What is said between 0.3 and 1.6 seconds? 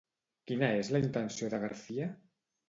Quina és la intenció